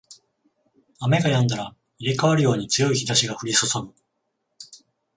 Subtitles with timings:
[1.01, 3.93] 雨が止んだら入れ替わるように強い日差しが降りそそぐ